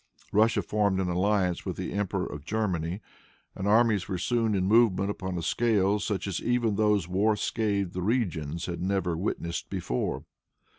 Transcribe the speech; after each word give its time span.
Russia 0.31 0.63
formed 0.63 0.99
an 0.99 1.07
alliance 1.09 1.63
with 1.63 1.77
the 1.77 1.93
Emperor 1.93 2.25
of 2.25 2.43
Germany, 2.43 3.01
and 3.53 3.67
armies 3.67 4.07
were 4.07 4.17
soon 4.17 4.55
in 4.55 4.65
movement 4.67 5.11
upon 5.11 5.37
a 5.37 5.43
scale 5.43 5.99
such 5.99 6.25
as 6.25 6.41
even 6.41 6.75
those 6.75 7.07
war 7.07 7.35
scathed 7.35 7.95
regions 7.95 8.65
had 8.65 8.81
never 8.81 9.15
witnessed 9.15 9.69
before. 9.69 10.23